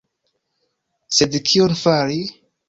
Sed 1.19 1.37
kion 1.51 1.77
fari?! 1.83 2.19